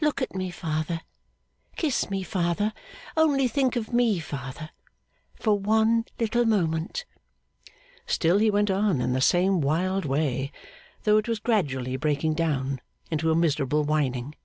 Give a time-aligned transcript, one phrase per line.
[0.00, 1.00] Look at me, father,
[1.74, 2.72] kiss me, father!
[3.16, 4.70] Only think of me, father,
[5.34, 7.04] for one little moment!'
[8.06, 10.52] Still he went on in the same wild way,
[11.02, 14.36] though it was gradually breaking down into a miserable whining.